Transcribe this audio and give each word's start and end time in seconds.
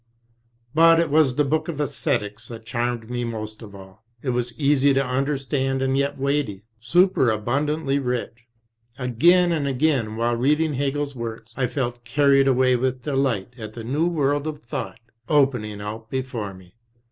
But 0.73 0.99
it 0.99 1.11
was 1.11 1.35
the 1.35 1.45
book 1.45 1.69
on 1.69 1.77
^Esthetics 1.77 2.47
that 2.47 2.65
charmed 2.65 3.07
me 3.11 3.23
most 3.23 3.61
of 3.61 3.75
all. 3.75 4.03
It 4.23 4.31
was 4.31 4.59
easy 4.59 4.95
to 4.95 5.05
understand, 5.05 5.83
and 5.83 5.95
yet 5.95 6.17
weighty, 6.17 6.63
super 6.79 7.29
abundantly 7.29 7.99
rich. 7.99 8.47
Again 8.97 9.51
and 9.51 9.67
again 9.67 10.15
while 10.15 10.35
reading 10.35 10.73
Hegel's 10.73 11.15
works 11.15 11.53
I 11.55 11.67
felt 11.67 12.03
carried 12.03 12.47
away 12.47 12.75
with 12.75 13.03
delight 13.03 13.53
at 13.59 13.73
the 13.73 13.83
new 13.83 14.07
world 14.07 14.47
of 14.47 14.63
thought 14.63 14.99
open 15.29 15.63
ing 15.63 15.81
out 15.81 16.09
before 16.09 16.55
me. 16.55 16.73